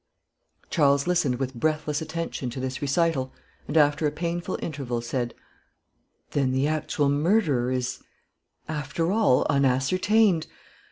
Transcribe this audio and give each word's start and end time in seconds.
Charles 0.71 1.05
listened 1.05 1.35
with 1.35 1.53
breathless 1.53 2.01
attention 2.01 2.49
to 2.49 2.59
this 2.59 2.81
recital, 2.81 3.31
and, 3.67 3.77
after 3.77 4.07
a 4.07 4.11
painful 4.11 4.57
interval, 4.59 4.99
said 4.99 5.35
"Then 6.31 6.51
the 6.53 6.67
actual 6.67 7.07
murderer 7.07 7.69
is, 7.69 8.01
after 8.67 9.11
all, 9.11 9.45
unascertained. 9.47 10.47